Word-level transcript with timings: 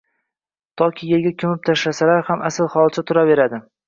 yoki 0.81 1.09
yerga 1.09 1.31
ko‘mib 1.43 1.61
tashlasalar 1.69 2.23
ham 2.31 2.41
asl 2.49 2.71
holicha 2.77 3.05
turaveradi. 3.13 3.61